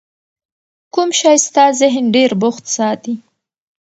[0.93, 3.13] کوم شی ستا ذهن ډېر بوخت ساتي؟